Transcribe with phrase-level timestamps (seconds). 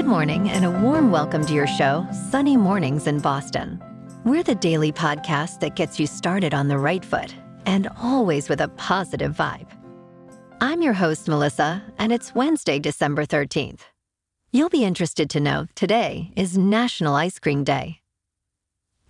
[0.00, 3.78] Good morning and a warm welcome to your show, Sunny Mornings in Boston.
[4.24, 7.34] We're the daily podcast that gets you started on the right foot
[7.66, 9.68] and always with a positive vibe.
[10.58, 13.80] I'm your host, Melissa, and it's Wednesday, December 13th.
[14.52, 18.00] You'll be interested to know today is National Ice Cream Day.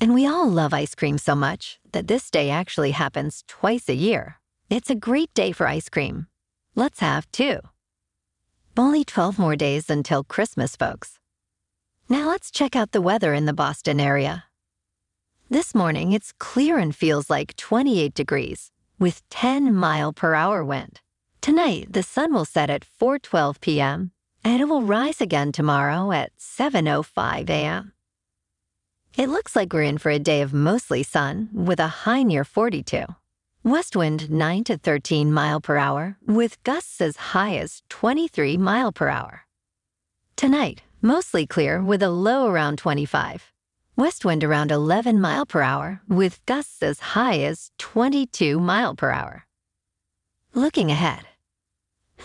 [0.00, 3.94] And we all love ice cream so much that this day actually happens twice a
[3.94, 4.36] year.
[4.70, 6.28] It's a great day for ice cream.
[6.76, 7.58] Let's have two.
[8.78, 11.18] Only 12 more days until Christmas, folks.
[12.10, 14.44] Now let's check out the weather in the Boston area.
[15.48, 21.00] This morning, it's clear and feels like 28 degrees with 10 mile per hour wind.
[21.40, 24.10] Tonight, the sun will set at 4:12 p.m.
[24.44, 27.92] and it will rise again tomorrow at 7:05 a.m.
[29.16, 32.44] It looks like we're in for a day of mostly sun with a high near
[32.44, 33.06] 42.
[33.66, 38.92] West wind 9 to 13 mile per hour with gusts as high as 23 mile
[38.92, 39.40] per hour.
[40.36, 43.50] Tonight, mostly clear with a low around 25.
[43.96, 49.10] West wind around 11 mile per hour with gusts as high as 22 mile per
[49.10, 49.46] hour.
[50.54, 51.24] Looking ahead,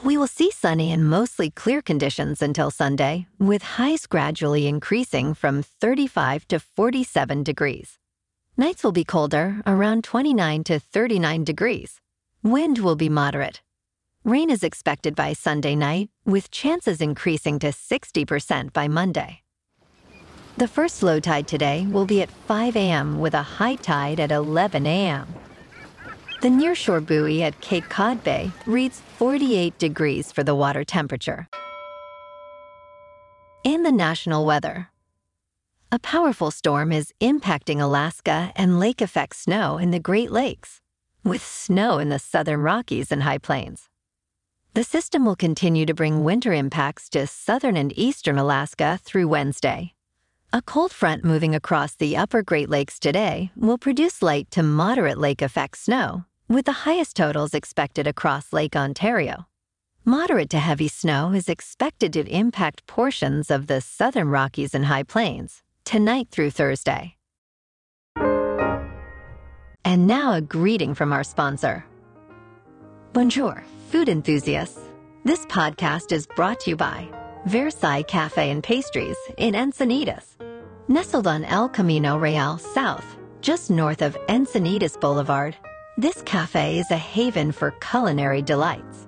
[0.06, 5.64] we will see sunny and mostly clear conditions until Sunday, with highs gradually increasing from
[5.64, 7.98] 35 to 47 degrees.
[8.62, 12.00] Nights will be colder, around 29 to 39 degrees.
[12.44, 13.60] Wind will be moderate.
[14.24, 19.42] Rain is expected by Sunday night, with chances increasing to 60% by Monday.
[20.58, 23.20] The first low tide today will be at 5 a.m.
[23.20, 25.26] with a high tide at 11 a.m.
[26.44, 31.48] The nearshore buoy at Cape Cod Bay reads 48 degrees for the water temperature.
[33.64, 34.92] In the national weather,
[35.94, 40.80] a powerful storm is impacting Alaska and lake effect snow in the Great Lakes,
[41.22, 43.90] with snow in the southern Rockies and High Plains.
[44.74, 49.94] The system will continue to bring winter impacts to southern and eastern Alaska through Wednesday.
[50.54, 55.18] A cold front moving across the upper Great Lakes today will produce light to moderate
[55.18, 59.46] lake effect snow, with the highest totals expected across Lake Ontario.
[60.06, 65.04] Moderate to heavy snow is expected to impact portions of the southern Rockies and High
[65.04, 67.16] Plains, tonight through Thursday.
[69.84, 71.86] And now a greeting from our sponsor.
[73.14, 74.80] Bonjour, food enthusiasts.
[75.26, 77.08] This podcast is brought to you by
[77.46, 80.36] Versailles Cafe and Pastries in Encinitas.
[80.88, 83.06] Nestled on El Camino Real South,
[83.42, 85.56] just north of Encinitas Boulevard,
[85.98, 89.08] this cafe is a haven for culinary delights.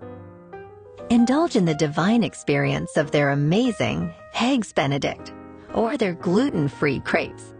[1.09, 5.32] Indulge in the divine experience of their amazing Eggs Benedict
[5.73, 7.53] or their gluten free crepes.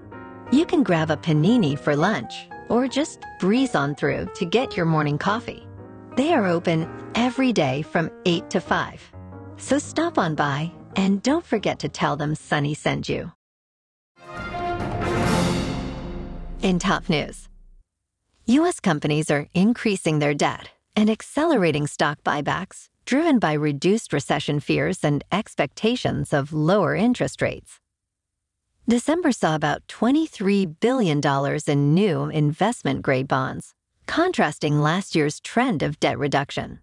[0.52, 4.86] You can grab a panini for lunch or just breeze on through to get your
[4.86, 5.68] morning coffee.
[6.16, 9.12] They are open every day from 8 to 5.
[9.58, 13.32] So stop on by and don't forget to tell them Sunny sent you.
[16.62, 17.50] In top news,
[18.46, 18.80] U.S.
[18.80, 25.24] companies are increasing their debt and accelerating stock buybacks driven by reduced recession fears and
[25.32, 27.80] expectations of lower interest rates.
[28.86, 31.22] December saw about $23 billion
[31.68, 33.74] in new investment grade bonds,
[34.08, 36.80] contrasting last year's trend of debt reduction.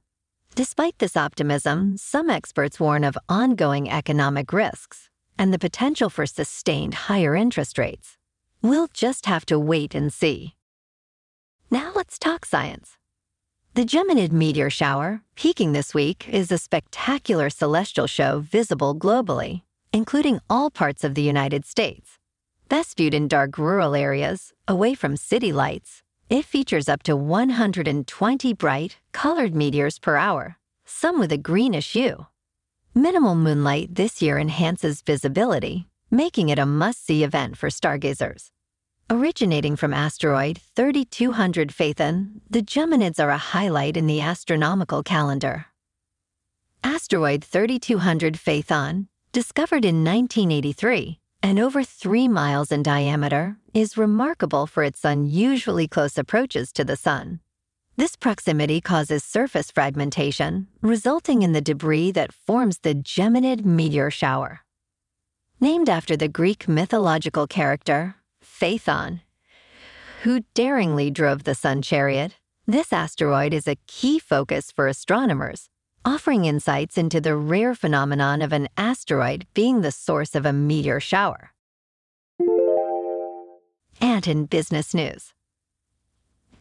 [0.54, 6.94] Despite this optimism, some experts warn of ongoing economic risks and the potential for sustained
[7.10, 8.16] higher interest rates.
[8.62, 10.54] We'll just have to wait and see.
[11.70, 12.96] Now let's talk science.
[13.74, 19.62] The Geminid meteor shower, peaking this week, is a spectacular celestial show visible globally
[19.92, 22.18] including all parts of the United States.
[22.68, 28.52] Best viewed in dark rural areas, away from city lights, it features up to 120
[28.54, 32.26] bright, colored meteors per hour, some with a greenish hue.
[32.94, 38.52] Minimal moonlight this year enhances visibility, making it a must see event for stargazers.
[39.10, 45.66] Originating from asteroid 3200 Phaethon, the Geminids are a highlight in the astronomical calendar.
[46.84, 54.82] Asteroid 3200 Phaethon discovered in 1983 and over three miles in diameter, is remarkable for
[54.82, 57.40] its unusually close approaches to the Sun.
[57.96, 64.60] This proximity causes surface fragmentation, resulting in the debris that forms the Geminid meteor shower.
[65.60, 69.20] Named after the Greek mythological character, Phaethon,
[70.24, 72.36] who daringly drove the Sun chariot,
[72.66, 75.70] this asteroid is a key focus for astronomers
[76.04, 81.00] offering insights into the rare phenomenon of an asteroid being the source of a meteor
[81.00, 81.52] shower.
[84.00, 85.34] And in business news,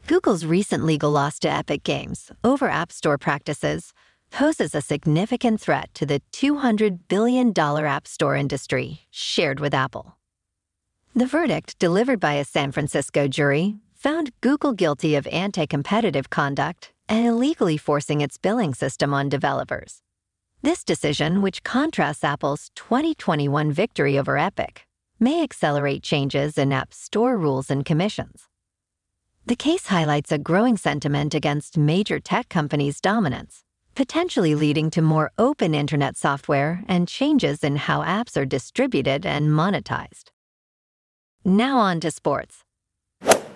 [0.08, 3.94] Google's recent legal loss to Epic Games over App Store practices
[4.32, 10.18] poses a significant threat to the $200 billion app store industry shared with Apple.
[11.16, 16.94] The verdict, delivered by a San Francisco jury, found Google guilty of anti competitive conduct
[17.10, 20.02] and illegally forcing its billing system on developers.
[20.62, 24.86] This decision, which contrasts Apple's 2021 victory over Epic,
[25.20, 28.48] may accelerate changes in App Store rules and commissions.
[29.46, 33.64] The case highlights a growing sentiment against major tech companies' dominance,
[33.96, 39.50] potentially leading to more open internet software and changes in how apps are distributed and
[39.50, 40.32] monetized.
[41.44, 42.64] Now on to sports.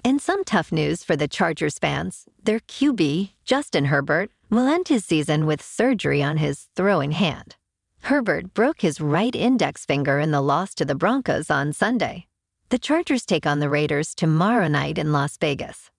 [0.03, 5.05] In some tough news for the Chargers fans, their QB, Justin Herbert, will end his
[5.05, 7.55] season with surgery on his throwing hand.
[8.01, 12.27] Herbert broke his right index finger in the loss to the Broncos on Sunday.
[12.67, 15.89] The Chargers take on the Raiders tomorrow night in Las Vegas.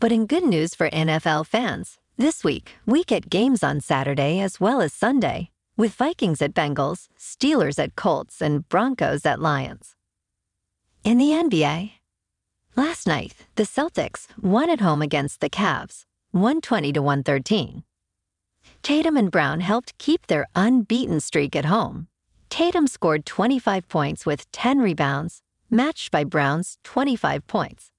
[0.00, 4.58] But in good news for NFL fans, this week we get games on Saturday as
[4.58, 9.96] well as Sunday, with Vikings at Bengals, Steelers at Colts, and Broncos at Lions.
[11.04, 11.92] In the NBA,
[12.76, 17.84] last night the Celtics won at home against the Cavs, 120 to 113.
[18.82, 22.08] Tatum and Brown helped keep their unbeaten streak at home.
[22.48, 27.90] Tatum scored 25 points with 10 rebounds, matched by Brown's 25 points.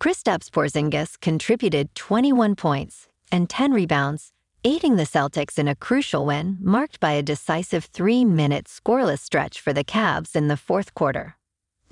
[0.00, 4.32] Kristaps Porzingis contributed 21 points and 10 rebounds,
[4.64, 9.72] aiding the Celtics in a crucial win marked by a decisive three-minute scoreless stretch for
[9.72, 11.36] the Cavs in the fourth quarter.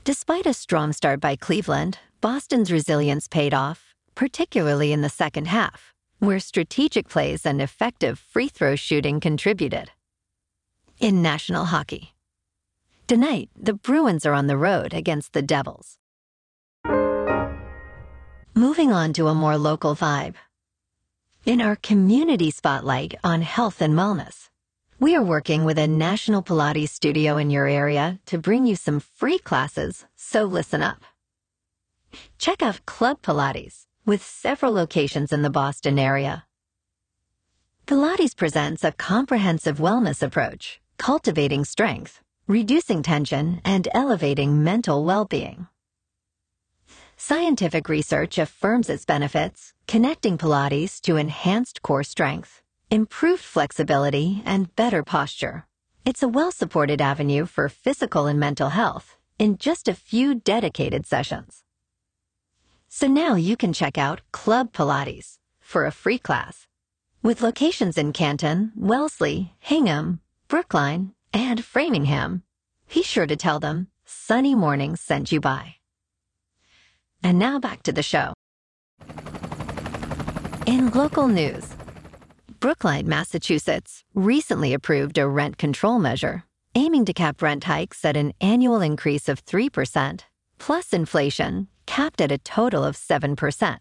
[0.05, 5.95] Despite a strong start by Cleveland, Boston's resilience paid off, particularly in the second half
[6.19, 9.91] where strategic plays and effective free throw shooting contributed.
[10.99, 12.15] In national hockey,
[13.07, 15.99] tonight the Bruins are on the road against the Devils.
[18.55, 20.37] Moving on to a more local vibe.
[21.45, 24.49] In our community spotlight on health and wellness,
[24.99, 29.01] we are working with a national Pilates studio in your area to bring you some
[29.01, 31.05] free classes, so listen up.
[32.39, 36.45] Check out Club Pilates with several locations in the Boston area.
[37.87, 45.67] Pilates presents a comprehensive wellness approach, cultivating strength, reducing tension, and elevating mental well-being.
[47.17, 55.03] Scientific research affirms its benefits, connecting Pilates to enhanced core strength, improved flexibility, and better
[55.03, 55.67] posture.
[56.05, 61.65] It's a well-supported avenue for physical and mental health in just a few dedicated sessions.
[62.99, 66.67] So now you can check out Club Pilates for a free class.
[67.23, 72.43] With locations in Canton, Wellesley, Hingham, Brookline, and Framingham,
[72.95, 75.75] be sure to tell them Sunny Mornings sent you by.
[77.23, 78.33] And now back to the show.
[80.67, 81.67] In local news,
[82.61, 86.45] Brookline, Massachusetts recently approved a rent control measure
[86.75, 90.23] aiming to cap rent hikes at an annual increase of 3%
[90.59, 93.79] plus inflation capped at a total of 7%.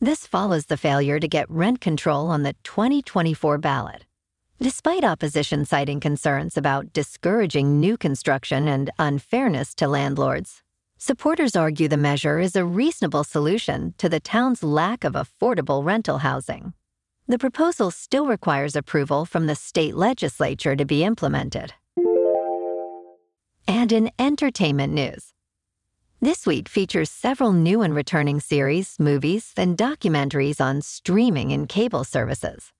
[0.00, 4.04] This follows the failure to get rent control on the 2024 ballot.
[4.60, 10.62] Despite opposition citing concerns about discouraging new construction and unfairness to landlords,
[10.98, 16.18] supporters argue the measure is a reasonable solution to the town's lack of affordable rental
[16.18, 16.74] housing.
[17.26, 21.74] The proposal still requires approval from the state legislature to be implemented.
[23.66, 25.31] And in entertainment news,
[26.22, 32.04] this week features several new and returning series, movies, and documentaries on streaming and cable
[32.04, 32.70] services.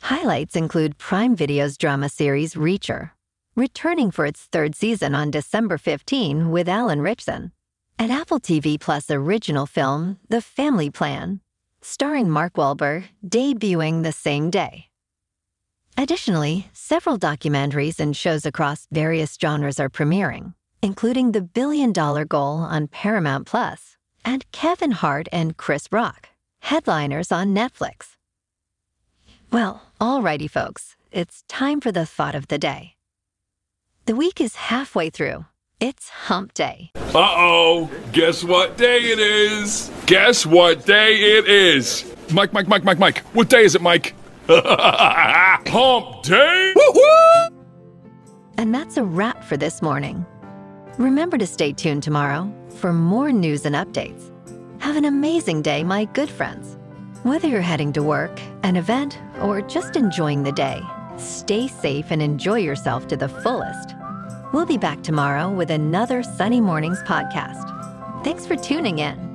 [0.00, 3.12] Highlights include Prime Video's drama series Reacher,
[3.54, 7.52] returning for its third season on December 15 with Alan Ritchson,
[8.00, 11.40] and Apple TV Plus original film The Family Plan,
[11.80, 14.86] starring Mark Wahlberg, debuting the same day.
[15.96, 22.58] Additionally, several documentaries and shows across various genres are premiering including the billion dollar goal
[22.58, 26.28] on Paramount Plus and Kevin Hart and Chris Rock,
[26.60, 28.16] headliners on Netflix.
[29.50, 32.94] Well, alrighty, folks, it's time for the thought of the day.
[34.06, 35.46] The week is halfway through.
[35.80, 36.90] It's hump day.
[36.96, 39.90] Uh oh, guess what day it is?
[40.06, 42.04] Guess what day it is?
[42.32, 43.18] Mike, Mike, Mike, Mike, Mike.
[43.32, 44.14] What day is it, Mike?
[44.48, 46.72] hump day?
[46.74, 47.56] Woo-hoo!
[48.56, 50.26] And that's a wrap for this morning.
[50.98, 54.32] Remember to stay tuned tomorrow for more news and updates.
[54.80, 56.76] Have an amazing day, my good friends.
[57.22, 60.82] Whether you're heading to work, an event, or just enjoying the day,
[61.16, 63.94] stay safe and enjoy yourself to the fullest.
[64.52, 67.64] We'll be back tomorrow with another Sunny Mornings podcast.
[68.24, 69.27] Thanks for tuning in.